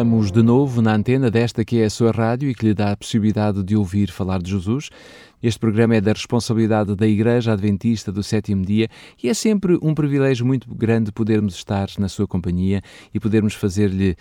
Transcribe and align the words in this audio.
Estamos 0.00 0.32
de 0.32 0.42
novo 0.42 0.80
na 0.80 0.94
antena 0.94 1.30
desta 1.30 1.62
que 1.62 1.76
é 1.76 1.84
a 1.84 1.90
sua 1.90 2.10
rádio 2.10 2.48
e 2.48 2.54
que 2.54 2.64
lhe 2.64 2.72
dá 2.72 2.90
a 2.90 2.96
possibilidade 2.96 3.62
de 3.62 3.76
ouvir 3.76 4.10
falar 4.10 4.40
de 4.40 4.50
Jesus. 4.50 4.88
Este 5.42 5.60
programa 5.60 5.94
é 5.94 6.00
da 6.00 6.14
responsabilidade 6.14 6.96
da 6.96 7.06
Igreja 7.06 7.52
Adventista 7.52 8.10
do 8.10 8.22
Sétimo 8.22 8.64
Dia 8.64 8.88
e 9.22 9.28
é 9.28 9.34
sempre 9.34 9.78
um 9.82 9.94
privilégio 9.94 10.46
muito 10.46 10.74
grande 10.74 11.12
podermos 11.12 11.54
estar 11.54 11.86
na 11.98 12.08
sua 12.08 12.26
companhia 12.26 12.80
e 13.12 13.20
podermos 13.20 13.52
fazer-lhe 13.52 14.16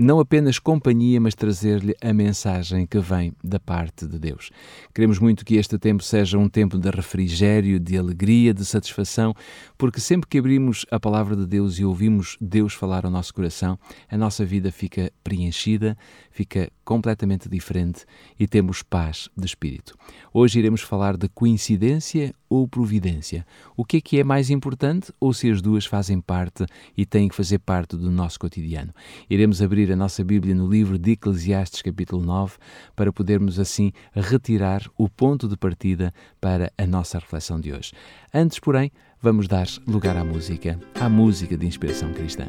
não 0.00 0.18
apenas 0.18 0.58
companhia, 0.58 1.20
mas 1.20 1.34
trazer-lhe 1.34 1.94
a 2.00 2.10
mensagem 2.14 2.86
que 2.86 2.98
vem 2.98 3.34
da 3.44 3.60
parte 3.60 4.06
de 4.06 4.18
Deus. 4.18 4.50
Queremos 4.94 5.18
muito 5.18 5.44
que 5.44 5.56
este 5.56 5.78
tempo 5.78 6.02
seja 6.02 6.38
um 6.38 6.48
tempo 6.48 6.78
de 6.78 6.88
refrigério, 6.88 7.78
de 7.78 7.98
alegria, 7.98 8.54
de 8.54 8.64
satisfação, 8.64 9.34
porque 9.76 10.00
sempre 10.00 10.26
que 10.26 10.38
abrimos 10.38 10.86
a 10.90 10.98
palavra 10.98 11.36
de 11.36 11.46
Deus 11.46 11.78
e 11.78 11.84
ouvimos 11.84 12.38
Deus 12.40 12.72
falar 12.72 13.04
ao 13.04 13.10
nosso 13.10 13.34
coração, 13.34 13.78
a 14.08 14.16
nossa 14.16 14.42
vida 14.42 14.72
fica 14.72 15.12
preenchida, 15.22 15.94
fica 16.30 16.70
completamente 16.82 17.46
diferente 17.46 18.06
e 18.38 18.48
temos 18.48 18.82
paz 18.82 19.28
de 19.36 19.44
espírito. 19.44 19.94
Hoje 20.32 20.60
iremos 20.60 20.80
falar 20.80 21.18
de 21.18 21.28
coincidência 21.28 22.34
ou 22.50 22.66
providência. 22.66 23.46
O 23.76 23.84
que 23.84 23.98
é 23.98 24.00
que 24.00 24.18
é 24.18 24.24
mais 24.24 24.50
importante 24.50 25.12
ou 25.20 25.32
se 25.32 25.48
as 25.48 25.62
duas 25.62 25.86
fazem 25.86 26.20
parte 26.20 26.66
e 26.96 27.06
têm 27.06 27.28
que 27.28 27.34
fazer 27.34 27.60
parte 27.60 27.96
do 27.96 28.10
nosso 28.10 28.40
cotidiano? 28.40 28.92
Iremos 29.30 29.62
abrir 29.62 29.90
a 29.92 29.96
nossa 29.96 30.24
Bíblia 30.24 30.54
no 30.54 30.68
livro 30.68 30.98
de 30.98 31.12
Eclesiastes, 31.12 31.80
capítulo 31.80 32.22
9, 32.22 32.56
para 32.96 33.12
podermos 33.12 33.60
assim 33.60 33.92
retirar 34.12 34.82
o 34.98 35.08
ponto 35.08 35.46
de 35.46 35.56
partida 35.56 36.12
para 36.40 36.72
a 36.76 36.86
nossa 36.86 37.20
reflexão 37.20 37.60
de 37.60 37.72
hoje. 37.72 37.92
Antes, 38.34 38.58
porém, 38.58 38.90
vamos 39.22 39.46
dar 39.46 39.68
lugar 39.86 40.16
à 40.16 40.24
música, 40.24 40.78
à 41.00 41.08
música 41.08 41.56
de 41.56 41.66
inspiração 41.66 42.12
cristã. 42.12 42.46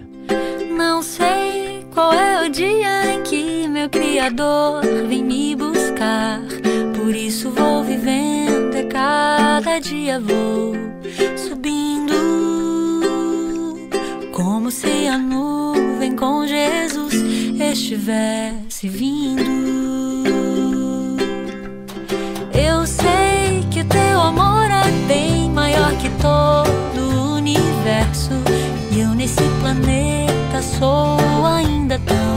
Não 0.76 1.04
sei 1.04 1.86
qual 1.94 2.12
é 2.14 2.48
o 2.48 2.50
dia 2.50 3.14
em 3.14 3.24
que 3.24 3.68
meu 3.68 3.90
Criador 3.90 4.82
vem 5.08 5.24
me 5.24 5.56
buscar. 5.56 6.42
Por 7.12 7.18
isso 7.18 7.52
vou 7.52 7.84
vivendo, 7.84 8.74
e 8.74 8.86
cada 8.86 9.80
dia 9.80 10.18
vou 10.18 10.74
subindo. 11.36 12.14
Como 14.32 14.72
se 14.72 15.10
a 15.10 15.18
nuvem 15.18 16.16
com 16.16 16.48
Jesus 16.48 17.14
estivesse 17.60 18.88
vindo. 18.88 19.44
Eu 22.54 22.88
sei 22.88 23.66
que 23.70 23.82
o 23.82 23.86
teu 23.86 24.22
amor 24.22 24.72
é 24.72 24.90
bem 25.06 25.50
maior 25.50 25.92
que 25.98 26.10
todo 26.12 27.02
o 27.02 27.36
universo. 27.36 28.32
E 28.90 29.02
eu 29.02 29.10
nesse 29.10 29.44
planeta 29.60 30.62
sou 30.62 31.46
ainda 31.46 32.00
tão 32.06 32.31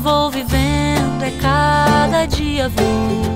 vou 0.00 0.30
vivendo, 0.30 1.22
é 1.22 1.30
cada 1.40 2.24
dia 2.26 2.68
vou 2.68 3.29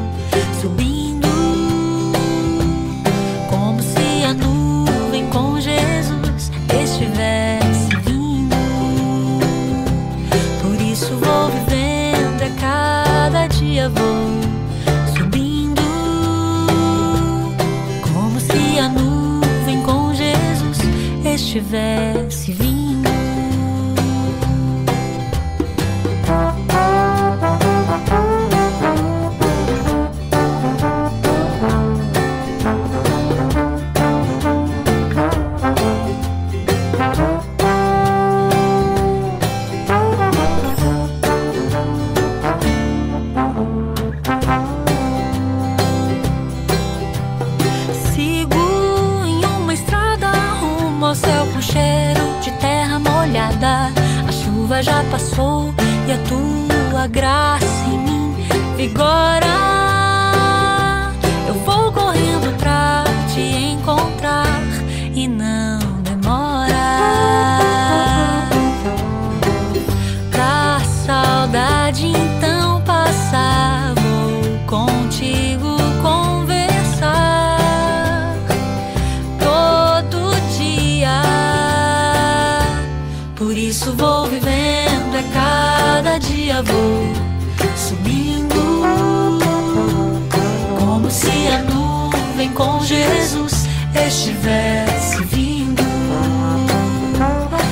estivesse 94.24 95.22
vindo. 95.24 95.82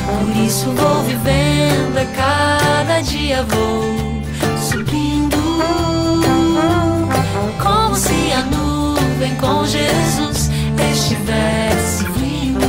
Por 0.07 0.37
isso 0.37 0.71
vou 0.73 1.03
vivendo, 1.05 1.97
é 1.97 2.05
cada 2.15 3.01
dia 3.01 3.43
vou 3.45 4.23
subindo, 4.61 5.37
como 7.63 7.97
se 7.97 8.33
a 8.33 8.43
nuvem 8.55 9.35
com 9.37 9.65
Jesus 9.65 10.51
estivesse 10.93 12.05
vindo. 12.19 12.61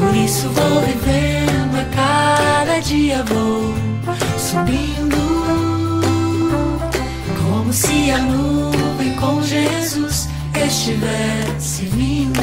Por 0.00 0.16
isso 0.16 0.48
vou 0.48 0.80
vivendo, 0.80 1.76
a 1.78 1.84
cada 1.94 2.80
dia 2.80 3.22
vou 3.24 3.74
subindo, 4.38 5.16
como 7.42 7.70
se 7.70 8.10
a 8.10 8.18
nuvem 8.18 8.55
estivesse 10.86 11.86
vindo. 11.86 12.40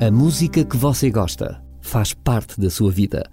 A 0.00 0.10
música 0.10 0.64
que 0.64 0.76
você 0.76 1.10
gosta 1.10 1.62
faz 1.82 2.14
parte 2.14 2.58
da 2.58 2.70
sua 2.70 2.90
vida. 2.90 3.30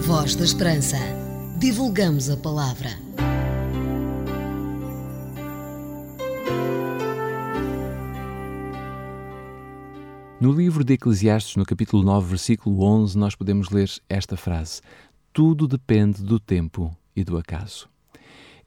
Voz 0.00 0.34
da 0.34 0.44
Esperança. 0.44 0.96
Divulgamos 1.58 2.28
a 2.28 2.36
palavra. 2.36 2.90
No 10.40 10.52
livro 10.52 10.82
de 10.82 10.94
Eclesiastes, 10.94 11.56
no 11.56 11.66
capítulo 11.66 12.02
9, 12.02 12.30
versículo 12.30 12.82
11, 12.82 13.18
nós 13.18 13.34
podemos 13.34 13.68
ler 13.68 13.90
esta 14.08 14.38
frase: 14.38 14.80
Tudo 15.32 15.68
depende 15.68 16.24
do 16.24 16.40
tempo 16.40 16.90
e 17.14 17.22
do 17.22 17.38
acaso. 17.38 17.88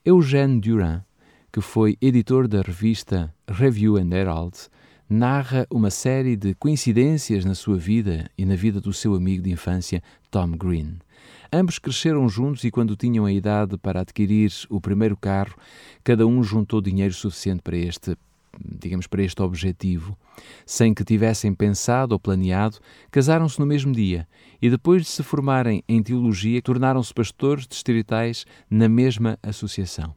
Eugène 0.05 0.61
Durand, 0.61 1.03
que 1.51 1.59
foi 1.59 1.97
editor 2.01 2.47
da 2.47 2.61
revista 2.61 3.33
Review 3.45 3.97
and 3.97 4.13
Herald, 4.13 4.69
narra 5.09 5.67
uma 5.69 5.89
série 5.89 6.37
de 6.37 6.53
coincidências 6.55 7.43
na 7.43 7.53
sua 7.53 7.77
vida 7.77 8.31
e 8.37 8.45
na 8.45 8.55
vida 8.55 8.79
do 8.79 8.93
seu 8.93 9.13
amigo 9.13 9.43
de 9.43 9.51
infância, 9.51 10.01
Tom 10.31 10.51
Green. 10.51 10.99
Ambos 11.51 11.79
cresceram 11.79 12.29
juntos 12.29 12.63
e, 12.63 12.71
quando 12.71 12.95
tinham 12.95 13.25
a 13.25 13.31
idade 13.33 13.77
para 13.77 13.99
adquirir 13.99 14.49
o 14.69 14.79
primeiro 14.79 15.17
carro, 15.17 15.55
cada 16.01 16.25
um 16.25 16.41
juntou 16.41 16.79
dinheiro 16.79 17.13
suficiente 17.13 17.61
para 17.61 17.75
este 17.75 18.15
digamos, 18.59 19.07
para 19.07 19.23
este 19.23 19.41
objetivo. 19.41 20.17
Sem 20.65 20.93
que 20.93 21.03
tivessem 21.03 21.53
pensado 21.53 22.13
ou 22.13 22.19
planeado, 22.19 22.77
casaram-se 23.11 23.59
no 23.59 23.65
mesmo 23.65 23.91
dia 23.91 24.27
e, 24.61 24.69
depois 24.69 25.03
de 25.03 25.07
se 25.09 25.23
formarem 25.23 25.83
em 25.87 26.01
teologia, 26.01 26.61
tornaram-se 26.61 27.13
pastores 27.13 27.67
distritais 27.67 28.45
na 28.69 28.87
mesma 28.87 29.37
associação. 29.41 30.13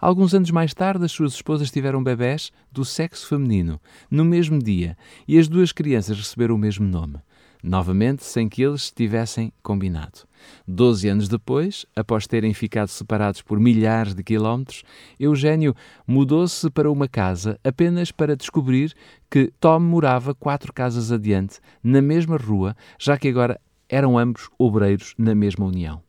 Alguns 0.00 0.34
anos 0.34 0.50
mais 0.50 0.74
tarde, 0.74 1.04
as 1.04 1.12
suas 1.12 1.34
esposas 1.34 1.70
tiveram 1.70 2.02
bebés 2.02 2.50
do 2.72 2.84
sexo 2.84 3.28
feminino, 3.28 3.80
no 4.10 4.24
mesmo 4.24 4.58
dia, 4.58 4.96
e 5.26 5.38
as 5.38 5.48
duas 5.48 5.72
crianças 5.72 6.18
receberam 6.18 6.56
o 6.56 6.58
mesmo 6.58 6.86
nome 6.86 7.20
novamente 7.62 8.24
sem 8.24 8.48
que 8.48 8.62
eles 8.62 8.90
tivessem 8.90 9.52
combinado. 9.62 10.20
Doze 10.66 11.08
anos 11.08 11.28
depois, 11.28 11.84
após 11.94 12.26
terem 12.26 12.54
ficado 12.54 12.88
separados 12.88 13.42
por 13.42 13.60
milhares 13.60 14.14
de 14.14 14.22
quilómetros, 14.22 14.82
Eugênio 15.18 15.74
mudou-se 16.06 16.68
para 16.70 16.90
uma 16.90 17.08
casa 17.08 17.58
apenas 17.62 18.10
para 18.10 18.36
descobrir 18.36 18.94
que 19.30 19.52
Tom 19.60 19.80
morava 19.80 20.34
quatro 20.34 20.72
casas 20.72 21.12
adiante, 21.12 21.60
na 21.82 22.00
mesma 22.00 22.36
rua, 22.36 22.76
já 22.98 23.16
que 23.18 23.28
agora 23.28 23.60
eram 23.88 24.18
ambos 24.18 24.48
obreiros 24.58 25.14
na 25.18 25.34
mesma 25.34 25.66
união. 25.66 26.02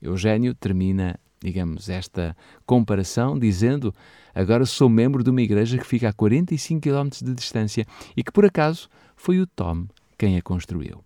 Eugênio 0.00 0.54
termina, 0.54 1.18
digamos, 1.40 1.88
esta 1.88 2.36
comparação 2.64 3.38
dizendo: 3.38 3.94
Agora 4.34 4.66
sou 4.66 4.88
membro 4.88 5.22
de 5.22 5.30
uma 5.30 5.42
igreja 5.42 5.78
que 5.78 5.86
fica 5.86 6.08
a 6.08 6.12
45 6.12 6.80
quilómetros 6.80 7.22
de 7.22 7.34
distância 7.34 7.86
e 8.16 8.22
que, 8.22 8.32
por 8.32 8.44
acaso, 8.44 8.88
foi 9.16 9.40
o 9.40 9.46
Tom 9.46 9.86
quem 10.18 10.36
a 10.36 10.42
construiu. 10.42 11.04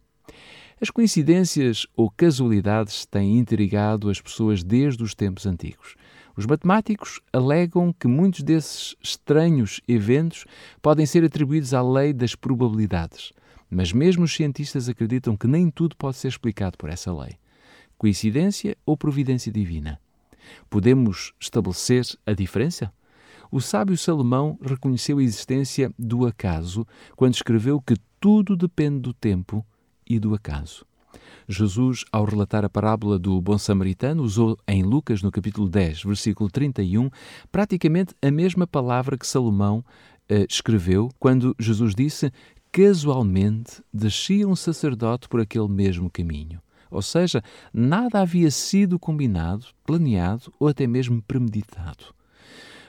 As 0.80 0.88
coincidências 0.88 1.86
ou 1.94 2.10
casualidades 2.10 3.04
têm 3.04 3.38
intrigado 3.38 4.08
as 4.08 4.18
pessoas 4.18 4.62
desde 4.62 5.02
os 5.02 5.14
tempos 5.14 5.44
antigos. 5.44 5.94
Os 6.34 6.46
matemáticos 6.46 7.20
alegam 7.32 7.92
que 7.92 8.08
muitos 8.08 8.42
desses 8.42 8.96
estranhos 9.02 9.82
eventos 9.86 10.46
podem 10.80 11.04
ser 11.04 11.22
atribuídos 11.22 11.74
à 11.74 11.82
lei 11.82 12.14
das 12.14 12.34
probabilidades, 12.34 13.30
mas 13.68 13.92
mesmo 13.92 14.24
os 14.24 14.34
cientistas 14.34 14.88
acreditam 14.88 15.36
que 15.36 15.46
nem 15.46 15.70
tudo 15.70 15.94
pode 15.96 16.16
ser 16.16 16.28
explicado 16.28 16.78
por 16.78 16.88
essa 16.88 17.12
lei. 17.12 17.36
Coincidência 17.98 18.74
ou 18.86 18.96
providência 18.96 19.52
divina? 19.52 20.00
Podemos 20.70 21.34
estabelecer 21.38 22.06
a 22.24 22.32
diferença? 22.32 22.90
O 23.52 23.60
sábio 23.60 23.98
Salomão 23.98 24.58
reconheceu 24.62 25.18
a 25.18 25.22
existência 25.22 25.92
do 25.98 26.24
acaso 26.24 26.86
quando 27.16 27.34
escreveu 27.34 27.80
que 27.80 27.96
tudo 28.20 28.54
depende 28.54 29.00
do 29.00 29.14
tempo 29.14 29.64
e 30.06 30.18
do 30.20 30.34
acaso. 30.34 30.84
Jesus, 31.48 32.04
ao 32.12 32.24
relatar 32.24 32.64
a 32.64 32.68
parábola 32.68 33.18
do 33.18 33.40
bom 33.40 33.58
samaritano, 33.58 34.22
usou 34.22 34.58
em 34.68 34.82
Lucas, 34.82 35.22
no 35.22 35.32
capítulo 35.32 35.68
10, 35.68 36.04
versículo 36.04 36.50
31, 36.50 37.10
praticamente 37.50 38.14
a 38.22 38.30
mesma 38.30 38.66
palavra 38.66 39.16
que 39.16 39.26
Salomão 39.26 39.82
eh, 40.28 40.46
escreveu 40.48 41.08
quando 41.18 41.56
Jesus 41.58 41.94
disse: 41.94 42.30
Casualmente 42.70 43.82
descia 43.92 44.46
um 44.46 44.54
sacerdote 44.54 45.26
por 45.28 45.40
aquele 45.40 45.68
mesmo 45.68 46.10
caminho. 46.10 46.60
Ou 46.90 47.02
seja, 47.02 47.42
nada 47.72 48.20
havia 48.20 48.50
sido 48.50 48.98
combinado, 48.98 49.66
planeado 49.84 50.52
ou 50.58 50.68
até 50.68 50.86
mesmo 50.86 51.22
premeditado. 51.22 52.14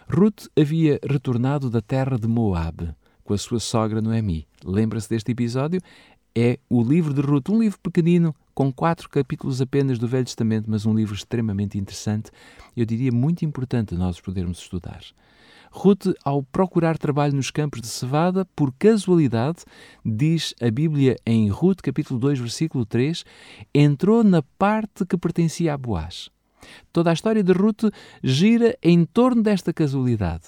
Ruth 0.08 0.48
havia 0.60 1.00
retornado 1.08 1.70
da 1.70 1.82
terra 1.82 2.18
de 2.18 2.28
Moabe 2.28 2.94
com 3.32 3.36
a 3.36 3.38
sua 3.38 3.62
sogra 3.62 4.02
Noemi. 4.02 4.46
Lembra-se 4.62 5.08
deste 5.08 5.32
episódio? 5.32 5.80
É 6.36 6.60
o 6.70 6.84
livro 6.84 7.14
de 7.14 7.22
Ruth, 7.22 7.48
um 7.48 7.62
livro 7.62 7.80
pequenino, 7.80 8.36
com 8.54 8.74
quatro 8.74 9.08
capítulos 9.08 9.62
apenas 9.62 9.98
do 9.98 10.06
Velho 10.06 10.26
Testamento, 10.26 10.70
mas 10.70 10.86
um 10.86 10.94
livro 10.94 11.16
extremamente 11.16 11.78
interessante, 11.78 12.30
eu 12.76 12.86
diria 12.86 13.10
muito 13.10 13.46
importante 13.46 13.96
nós 13.96 14.20
podermos 14.20 14.60
estudar. 14.60 15.02
Ruth, 15.72 16.08
ao 16.26 16.44
procurar 16.44 16.98
trabalho 16.98 17.34
nos 17.34 17.50
campos 17.50 17.80
de 17.80 17.88
cevada, 17.88 18.44
por 18.54 18.74
casualidade, 18.74 19.60
diz 20.04 20.54
a 20.62 20.70
Bíblia 20.70 21.16
em 21.26 21.48
Ruth, 21.48 21.80
capítulo 21.82 22.20
2, 22.20 22.38
versículo 22.38 22.86
3, 22.86 23.24
entrou 23.74 24.26
na 24.26 24.42
parte 24.42 25.06
que 25.06 25.18
pertencia 25.18 25.74
a 25.74 25.78
Boaz. 25.78 26.30
Toda 26.92 27.12
a 27.12 27.14
história 27.14 27.42
de 27.42 27.54
Ruth 27.54 27.94
gira 28.22 28.78
em 28.84 29.06
torno 29.06 29.42
desta 29.42 29.72
casualidade. 29.72 30.48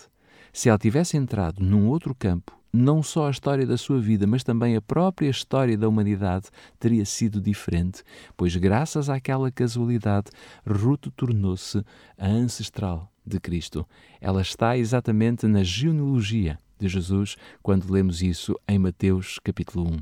Se 0.52 0.68
ela 0.68 0.78
tivesse 0.78 1.16
entrado 1.16 1.64
num 1.64 1.88
outro 1.88 2.14
campo, 2.14 2.62
não 2.74 3.04
só 3.04 3.28
a 3.28 3.32
história 3.32 3.68
da 3.68 3.78
sua 3.78 4.00
vida, 4.00 4.26
mas 4.26 4.44
também 4.44 4.76
a 4.76 4.82
própria 4.82 5.30
história 5.30 5.78
da 5.78 5.88
humanidade 5.88 6.48
teria 6.80 7.06
sido 7.06 7.40
diferente, 7.40 8.04
pois, 8.36 8.56
graças 8.56 9.10
àquela 9.10 9.52
casualidade, 9.52 10.32
Ruth 10.66 11.08
tornou-se 11.16 11.84
a 12.18 12.28
ancestral 12.28 13.12
de 13.26 13.40
Cristo. 13.40 13.86
Ela 14.20 14.42
está 14.42 14.76
exatamente 14.76 15.46
na 15.46 15.64
genealogia 15.64 16.58
de 16.80 16.88
Jesus 16.88 17.36
quando 17.62 17.92
lemos 17.92 18.24
isso 18.24 18.60
em 18.68 18.80
Mateus 18.80 19.40
capítulo 19.44 19.88
1. 19.88 20.00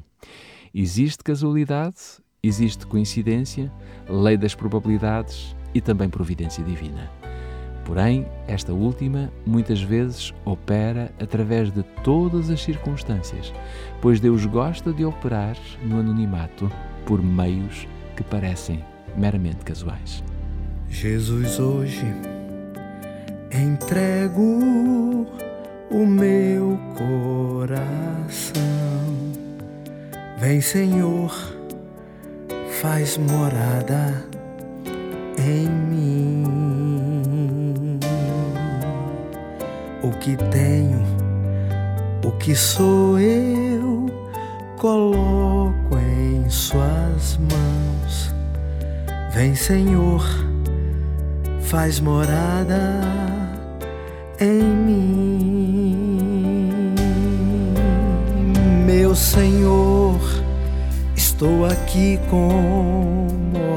Existe 0.74 1.24
casualidade, 1.24 1.98
existe 2.42 2.88
coincidência, 2.88 3.72
lei 4.08 4.38
das 4.38 4.56
probabilidades, 4.56 5.56
e 5.74 5.82
também 5.82 6.10
providência 6.10 6.64
divina. 6.64 7.31
Porém, 7.92 8.26
esta 8.48 8.72
última 8.72 9.30
muitas 9.46 9.82
vezes 9.82 10.34
opera 10.46 11.12
através 11.20 11.70
de 11.74 11.84
todas 12.06 12.50
as 12.50 12.64
circunstâncias, 12.64 13.54
pois 14.00 14.18
Deus 14.18 14.46
gosta 14.46 14.94
de 14.94 15.04
operar 15.04 15.58
no 15.84 16.00
anonimato 16.00 16.72
por 17.06 17.22
meios 17.22 17.86
que 18.16 18.24
parecem 18.24 18.82
meramente 19.18 19.66
casuais. 19.66 20.24
Jesus, 20.88 21.60
hoje 21.60 22.06
entrego 23.54 25.28
o 25.92 26.06
meu 26.06 26.80
coração. 26.96 28.62
Vem, 30.40 30.62
Senhor, 30.62 31.30
faz 32.82 33.18
morada 33.18 34.26
em 35.38 35.68
mim. 35.68 37.21
O 40.04 40.10
que 40.10 40.36
tenho, 40.36 41.06
o 42.26 42.32
que 42.32 42.56
sou 42.56 43.20
eu, 43.20 44.08
coloco 44.78 45.96
em 45.96 46.50
Suas 46.50 47.38
mãos. 47.38 48.34
Vem, 49.32 49.54
Senhor, 49.54 50.26
faz 51.62 52.00
morada 52.00 53.00
em 54.40 54.64
mim. 54.64 56.02
Meu 58.88 59.16
Senhor, 59.16 60.20
estou 61.16 61.66
aqui 61.66 62.20
como 62.28 63.28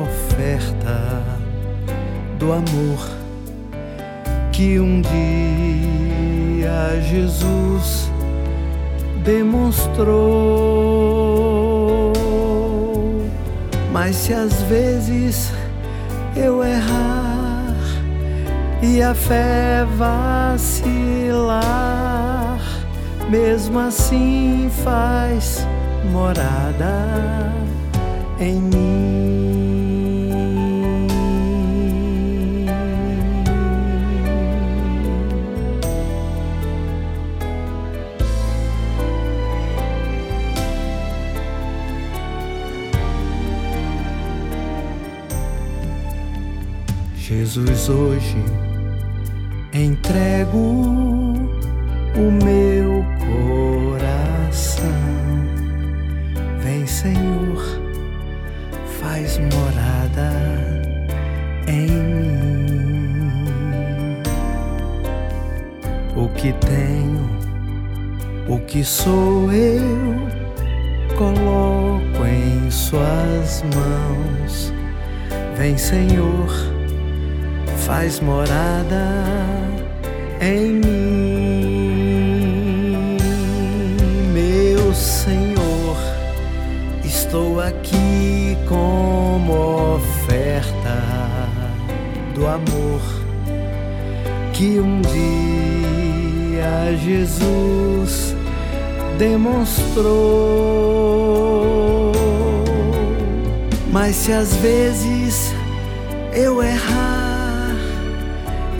oferta 0.04 1.22
do 2.38 2.50
amor 2.50 3.14
que 4.52 4.80
um 4.80 5.02
dia 5.02 6.03
Jesus 7.00 8.10
demonstrou. 9.24 10.12
Mas 13.92 14.16
se 14.16 14.34
às 14.34 14.62
vezes 14.62 15.52
eu 16.36 16.64
errar 16.64 17.74
e 18.82 19.02
a 19.02 19.14
fé 19.14 19.86
vacilar, 19.96 20.58
mesmo 23.30 23.78
assim 23.78 24.70
faz 24.84 25.66
morada 26.12 27.52
em 28.40 28.60
mim. 28.60 29.23
Jesus, 47.54 47.88
hoje 47.88 48.36
entrego 49.72 50.58
o 50.58 52.32
meu 52.42 53.04
coração. 53.92 54.88
Vem, 56.64 56.84
Senhor, 56.84 57.80
faz 59.00 59.38
morada 59.38 60.32
em 61.68 61.86
mim. 61.86 63.30
O 66.16 66.28
que 66.30 66.52
tenho, 66.54 67.30
o 68.48 68.58
que 68.66 68.82
sou 68.82 69.52
eu, 69.52 70.26
coloco 71.16 72.26
em 72.26 72.68
Suas 72.68 73.62
mãos. 73.72 74.72
Vem, 75.56 75.78
Senhor 75.78 76.73
faz 77.86 78.18
morada 78.20 79.06
em 80.40 80.72
mim, 80.72 81.16
meu 84.32 84.94
Senhor. 84.94 85.96
Estou 87.04 87.60
aqui 87.60 88.56
como 88.66 89.96
oferta 89.96 91.02
do 92.34 92.46
amor 92.46 93.02
que 94.54 94.78
um 94.78 95.02
dia 95.02 96.96
Jesus 96.96 98.34
demonstrou. 99.18 100.54
Mas 103.92 104.16
se 104.16 104.32
às 104.32 104.56
vezes 104.56 105.52
eu 106.32 106.62
errar, 106.62 107.13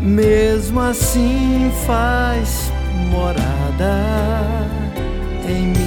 mesmo 0.00 0.80
assim 0.80 1.72
faz 1.86 2.72
morada 3.10 3.96
em 5.48 5.66
mim. 5.66 5.80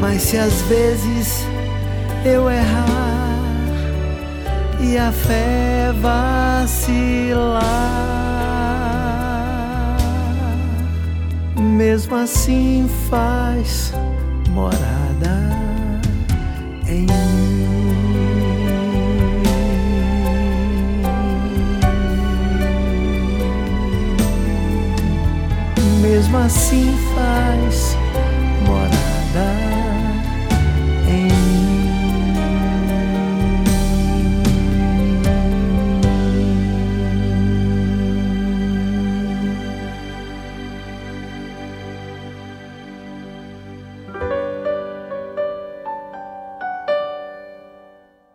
Mas 0.00 0.22
se 0.22 0.38
às 0.38 0.62
vezes 0.62 1.46
eu 2.24 2.50
errar 2.50 3.38
e 4.80 4.96
a 4.98 5.12
fé 5.12 5.92
vacilar, 6.00 7.62
mesmo 11.84 12.14
assim 12.14 12.88
faz 13.10 13.92
morada 14.50 15.50
em 16.86 17.00
mim. 17.00 17.08
Mesmo 26.00 26.38
assim 26.38 26.96
faz 27.16 27.96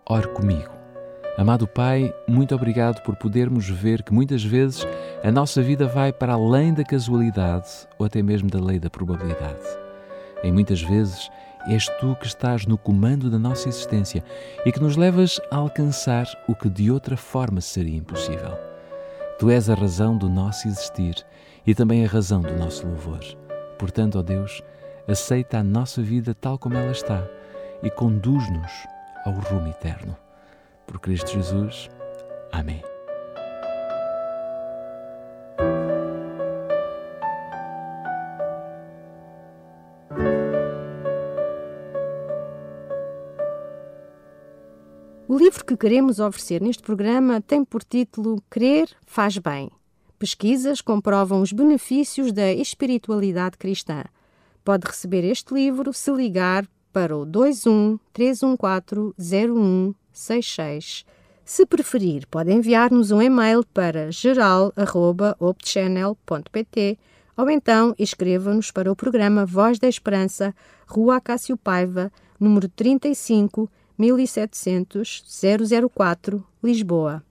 Ore 0.09 0.29
comigo. 0.29 0.71
Amado 1.37 1.67
Pai, 1.67 2.13
muito 2.25 2.55
obrigado 2.55 3.03
por 3.03 3.17
podermos 3.17 3.67
ver 3.67 4.03
que 4.03 4.13
muitas 4.13 4.41
vezes 4.41 4.87
a 5.21 5.29
nossa 5.29 5.61
vida 5.61 5.85
vai 5.85 6.13
para 6.13 6.31
além 6.31 6.73
da 6.73 6.81
casualidade 6.81 7.67
ou 7.99 8.05
até 8.05 8.23
mesmo 8.23 8.49
da 8.49 8.57
lei 8.57 8.79
da 8.79 8.89
probabilidade. 8.89 9.67
Em 10.41 10.49
muitas 10.49 10.81
vezes 10.81 11.29
és 11.67 11.87
tu 11.99 12.15
que 12.15 12.25
estás 12.25 12.65
no 12.65 12.77
comando 12.77 13.29
da 13.29 13.37
nossa 13.37 13.67
existência 13.67 14.23
e 14.65 14.71
que 14.71 14.79
nos 14.79 14.95
levas 14.95 15.41
a 15.51 15.57
alcançar 15.57 16.25
o 16.47 16.55
que 16.55 16.69
de 16.69 16.89
outra 16.89 17.17
forma 17.17 17.59
seria 17.59 17.97
impossível. 17.97 18.57
Tu 19.37 19.49
és 19.49 19.69
a 19.69 19.75
razão 19.75 20.17
do 20.17 20.29
nosso 20.29 20.69
existir 20.69 21.15
e 21.65 21.75
também 21.75 22.05
a 22.05 22.07
razão 22.07 22.41
do 22.41 22.55
nosso 22.55 22.87
louvor. 22.87 23.19
Portanto, 23.77 24.17
ó 24.17 24.21
Deus, 24.21 24.63
aceita 25.05 25.57
a 25.57 25.63
nossa 25.63 26.01
vida 26.01 26.33
tal 26.33 26.57
como 26.57 26.77
ela 26.77 26.91
está 26.91 27.27
e 27.83 27.89
conduz-nos 27.89 28.71
ao 29.27 29.33
rumo 29.33 29.67
eterno. 29.67 30.17
Por 30.85 30.99
Cristo 30.99 31.31
Jesus. 31.31 31.89
Amém. 32.51 32.81
O 45.27 45.37
livro 45.37 45.65
que 45.65 45.75
queremos 45.75 46.19
oferecer 46.19 46.61
neste 46.61 46.81
programa 46.81 47.41
tem 47.41 47.65
por 47.65 47.83
título 47.83 48.41
Crer 48.49 48.89
faz 49.05 49.37
bem. 49.37 49.69
Pesquisas 50.17 50.79
comprovam 50.79 51.41
os 51.41 51.51
benefícios 51.51 52.31
da 52.31 52.51
espiritualidade 52.53 53.57
cristã. 53.57 54.05
Pode 54.63 54.87
receber 54.87 55.23
este 55.25 55.53
livro 55.53 55.93
se 55.93 56.11
ligar 56.11 56.65
para 56.91 57.15
o 57.15 57.23
21 57.25 57.97
314 58.13 59.13
0166. 59.17 61.05
Se 61.45 61.65
preferir, 61.65 62.27
pode 62.27 62.51
enviar-nos 62.51 63.11
um 63.11 63.21
e-mail 63.21 63.63
para 63.73 64.11
geral.opchannel.pt 64.11 66.99
ou 67.37 67.49
então 67.49 67.95
escreva-nos 67.99 68.71
para 68.71 68.91
o 68.91 68.95
programa 68.95 69.45
Voz 69.45 69.79
da 69.79 69.87
Esperança, 69.87 70.53
Rua 70.87 71.17
Acácio 71.17 71.55
Paiva, 71.55 72.11
número 72.39 72.67
35 72.67 73.69
1700 73.97 75.23
004, 75.93 76.43
Lisboa. 76.63 77.26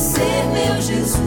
ser 0.00 0.44
meu 0.54 0.80
Jesus. 0.80 1.20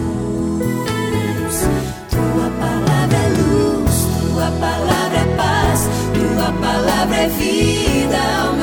Tua 2.10 2.50
palavra 2.60 3.18
é 3.18 3.30
luz, 3.38 4.08
tua 4.20 4.52
palavra 4.60 5.18
é 5.18 5.36
paz, 5.38 5.90
tua 6.14 6.52
palavra 6.60 7.16
é 7.16 7.28
vida. 7.30 8.63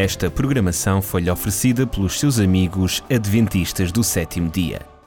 Esta 0.00 0.30
programação 0.30 1.02
foi-lhe 1.02 1.28
oferecida 1.28 1.84
pelos 1.84 2.20
seus 2.20 2.38
amigos 2.38 3.02
adventistas 3.10 3.90
do 3.90 4.04
sétimo 4.04 4.48
dia. 4.48 4.97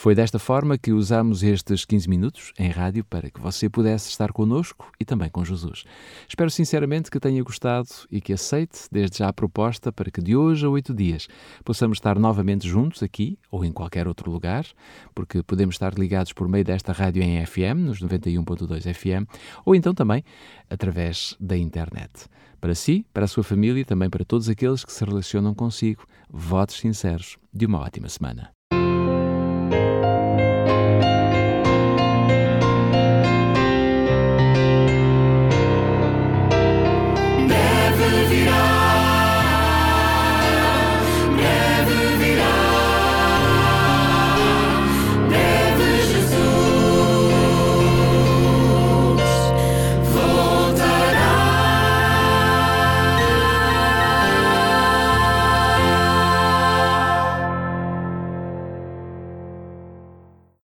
Foi 0.00 0.14
desta 0.14 0.38
forma 0.38 0.78
que 0.78 0.94
usamos 0.94 1.42
estes 1.42 1.84
15 1.84 2.08
minutos 2.08 2.52
em 2.58 2.70
rádio 2.70 3.04
para 3.04 3.30
que 3.30 3.38
você 3.38 3.68
pudesse 3.68 4.08
estar 4.08 4.32
connosco 4.32 4.90
e 4.98 5.04
também 5.04 5.28
com 5.28 5.44
Jesus. 5.44 5.84
Espero 6.26 6.50
sinceramente 6.50 7.10
que 7.10 7.20
tenha 7.20 7.42
gostado 7.42 7.90
e 8.10 8.18
que 8.18 8.32
aceite 8.32 8.88
desde 8.90 9.18
já 9.18 9.28
a 9.28 9.32
proposta 9.34 9.92
para 9.92 10.10
que 10.10 10.22
de 10.22 10.34
hoje 10.34 10.64
a 10.64 10.70
oito 10.70 10.94
dias 10.94 11.28
possamos 11.66 11.98
estar 11.98 12.18
novamente 12.18 12.66
juntos 12.66 13.02
aqui 13.02 13.38
ou 13.50 13.62
em 13.62 13.70
qualquer 13.70 14.08
outro 14.08 14.30
lugar, 14.30 14.64
porque 15.14 15.42
podemos 15.42 15.74
estar 15.74 15.92
ligados 15.92 16.32
por 16.32 16.48
meio 16.48 16.64
desta 16.64 16.92
rádio 16.92 17.22
em 17.22 17.44
FM, 17.44 17.80
nos 17.84 18.00
91.2 18.00 18.94
FM, 18.94 19.28
ou 19.66 19.74
então 19.74 19.92
também 19.92 20.24
através 20.70 21.36
da 21.38 21.58
internet. 21.58 22.24
Para 22.58 22.74
si, 22.74 23.04
para 23.12 23.26
a 23.26 23.28
sua 23.28 23.44
família 23.44 23.82
e 23.82 23.84
também 23.84 24.08
para 24.08 24.24
todos 24.24 24.48
aqueles 24.48 24.82
que 24.82 24.94
se 24.94 25.04
relacionam 25.04 25.54
consigo, 25.54 26.06
votos 26.30 26.76
sinceros 26.76 27.36
de 27.52 27.66
uma 27.66 27.80
ótima 27.80 28.08
semana. 28.08 28.50